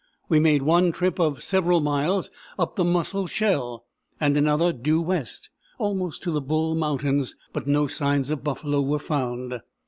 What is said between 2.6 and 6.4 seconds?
the Musselshell, and another due west, almost to